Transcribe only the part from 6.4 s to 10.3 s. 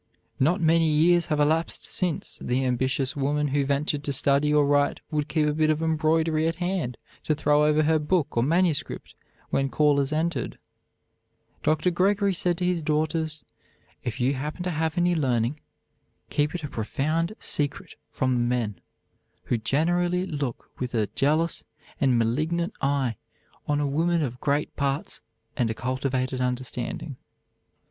at hand to throw over her book or manuscript when callers